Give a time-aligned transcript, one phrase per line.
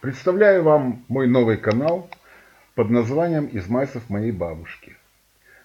[0.00, 2.08] Представляю вам мой новый канал
[2.76, 4.94] под названием «Измайсов моей бабушки».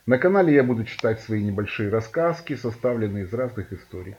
[0.08, 4.16] На канале я буду читать свои небольшие рассказки, составленные из разных историй.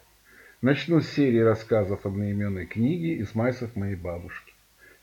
[0.60, 4.52] Начну с серии рассказов одноименной книги «Измайсов моей бабушки».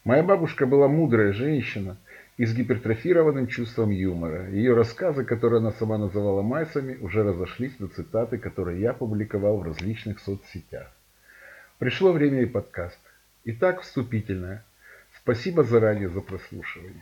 [0.06, 1.98] Моя бабушка была мудрая женщина
[2.38, 4.50] и с гипертрофированным чувством юмора.
[4.52, 9.64] Ее рассказы, которые она сама называла майсами, уже разошлись на цитаты, которые я публиковал в
[9.64, 10.90] различных соцсетях.
[11.78, 12.98] Пришло время и подкаст.
[13.46, 14.66] Итак, вступительное.
[15.22, 17.02] Спасибо заранее за прослушивание.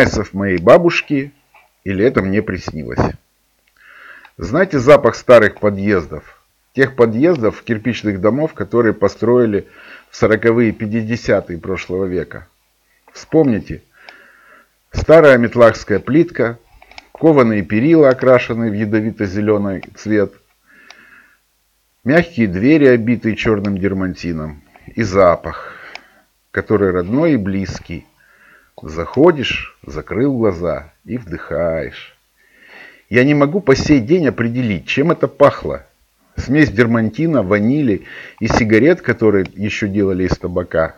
[0.00, 1.32] Майсов моей бабушки
[1.84, 3.14] или это мне приснилось?
[4.38, 6.42] Знаете запах старых подъездов?
[6.72, 9.66] Тех подъездов кирпичных домов, которые построили
[10.10, 12.46] в 40-е 50-е прошлого века.
[13.12, 13.82] Вспомните.
[14.90, 16.58] Старая метлахская плитка,
[17.12, 20.32] кованые перила, окрашенные в ядовито-зеленый цвет,
[22.04, 25.74] мягкие двери, обитые черным дермантином, и запах,
[26.52, 28.06] который родной и близкий,
[28.82, 32.16] Заходишь, закрыл глаза и вдыхаешь.
[33.10, 35.86] Я не могу по сей день определить, чем это пахло.
[36.36, 38.06] Смесь дермантина, ванили
[38.38, 40.96] и сигарет, которые еще делали из табака.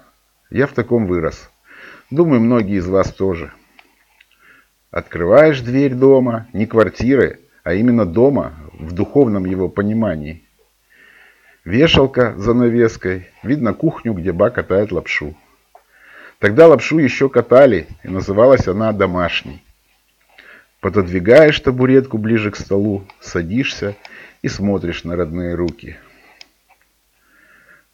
[0.51, 1.51] Я в таком вырос.
[2.11, 3.53] Думаю, многие из вас тоже.
[4.93, 10.45] Открываешь дверь дома, не квартиры, а именно дома, в духовном его понимании.
[11.65, 15.35] Вешалка за навеской, видно кухню, где ба катает лапшу.
[16.43, 19.63] Тогда лапшу еще катали, и называлась она домашней.
[20.81, 23.95] Пододвигаешь табуретку ближе к столу, садишься
[24.43, 25.99] и смотришь на родные руки.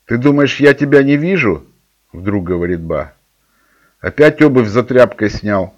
[0.06, 1.66] «Ты думаешь, я тебя не вижу?»—
[2.14, 3.12] вдруг говорит Ба.
[4.00, 5.74] «Опять обувь за тряпкой снял.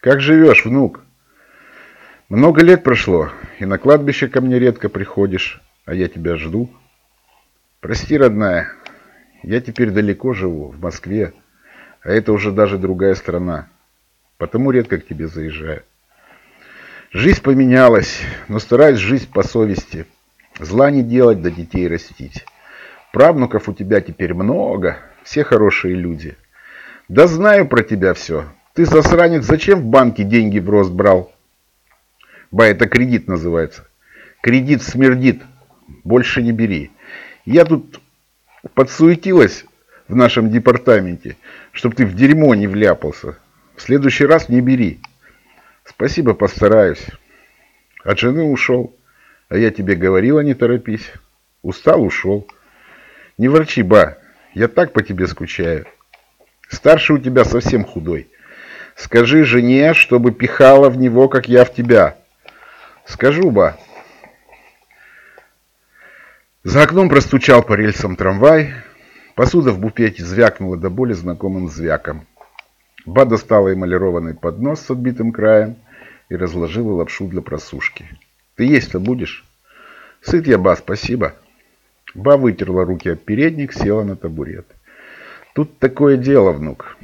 [0.00, 1.04] Как живешь, внук?»
[2.30, 6.70] «Много лет прошло, и на кладбище ко мне редко приходишь, а я тебя жду.
[7.80, 8.72] Прости, родная,
[9.42, 11.34] я теперь далеко живу, в Москве,
[12.02, 13.68] а это уже даже другая страна.
[14.38, 15.82] Потому редко к тебе заезжаю.
[17.10, 20.06] Жизнь поменялась, но стараюсь жить по совести.
[20.58, 22.44] Зла не делать, да детей растить.
[23.12, 26.36] Правнуков у тебя теперь много, все хорошие люди.
[27.08, 28.46] Да знаю про тебя все.
[28.74, 31.30] Ты, засранец, зачем в банке деньги в рост брал?
[32.50, 33.86] Ба, это кредит называется.
[34.42, 35.42] Кредит смердит.
[36.04, 36.90] Больше не бери.
[37.44, 38.00] Я тут
[38.74, 39.66] подсуетилась
[40.08, 41.36] в нашем департаменте,
[41.72, 43.36] чтобы ты в дерьмо не вляпался.
[43.76, 45.00] В следующий раз не бери.
[45.84, 47.04] Спасибо, постараюсь.
[48.04, 48.96] От жены ушел.
[49.48, 51.12] А я тебе говорила, не торопись.
[51.62, 52.46] Устал, ушел.
[53.38, 54.18] Не ворчи, ба.
[54.54, 55.86] Я так по тебе скучаю.
[56.68, 58.28] Старший у тебя совсем худой.
[58.96, 62.16] Скажи жене, чтобы пихала в него, как я в тебя.
[63.06, 63.78] Скажу, ба.
[66.64, 68.74] За окном простучал по рельсам трамвай.
[69.34, 72.26] Посуда в буфете звякнула до боли знакомым звяком.
[73.06, 75.76] Ба достала эмалированный поднос с отбитым краем
[76.28, 78.06] и разложила лапшу для просушки.
[78.56, 79.44] «Ты есть-то будешь?»
[80.20, 81.34] «Сыт я, Ба, спасибо».
[82.14, 84.66] Ба вытерла руки об передник, села на табурет.
[85.54, 86.96] «Тут такое дело, внук.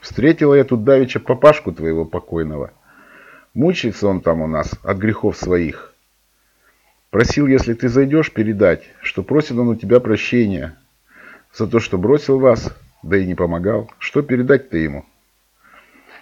[0.00, 2.72] Встретила я тут давеча папашку твоего покойного.
[3.54, 5.92] Мучается он там у нас от грехов своих.
[7.10, 10.76] Просил, если ты зайдешь, передать, что просит он у тебя прощения,
[11.56, 13.90] за то, что бросил вас, да и не помогал.
[13.98, 15.06] Что передать-то ему?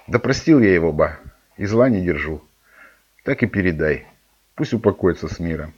[0.06, 1.18] Да простил я его, ба,
[1.56, 2.42] и зла не держу.
[3.24, 4.06] Так и передай.
[4.54, 5.72] Пусть упокоится с миром.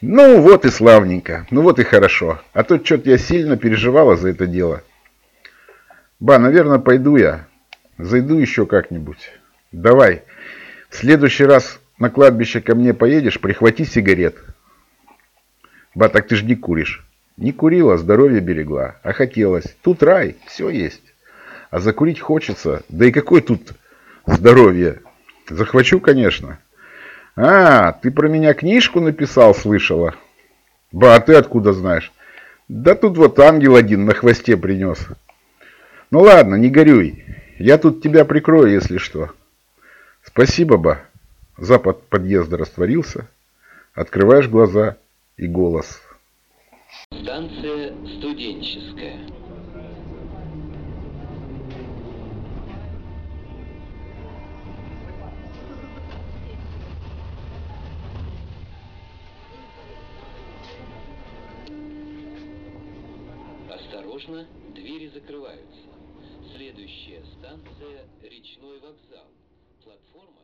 [0.00, 2.40] Ну вот и славненько, ну вот и хорошо.
[2.52, 4.82] А то что-то я сильно переживала за это дело.
[6.20, 7.46] Ба, наверное, пойду я.
[7.98, 9.30] Зайду еще как-нибудь.
[9.72, 10.22] Давай,
[10.90, 14.36] в следующий раз на кладбище ко мне поедешь, прихвати сигарет.
[15.94, 17.05] Ба, так ты ж не куришь.
[17.36, 19.76] Не курила, здоровье берегла, а хотелось.
[19.82, 21.02] Тут рай, все есть.
[21.70, 22.82] А закурить хочется.
[22.88, 23.74] Да и какое тут
[24.26, 25.02] здоровье?
[25.48, 26.58] Захвачу, конечно.
[27.36, 30.14] А, ты про меня книжку написал, слышала?
[30.92, 32.10] Ба, а ты откуда знаешь?
[32.68, 35.06] Да тут вот ангел один на хвосте принес.
[36.10, 37.24] Ну ладно, не горюй.
[37.58, 39.30] Я тут тебя прикрою, если что.
[40.24, 41.00] Спасибо, ба.
[41.58, 43.28] Запад подъезда растворился.
[43.94, 44.96] Открываешь глаза
[45.36, 46.00] и голос.
[47.46, 49.20] Станция студенческая.
[63.70, 65.66] Осторожно, двери закрываются.
[66.56, 69.30] Следующая станция– речной вокзал.
[69.84, 70.35] Платформа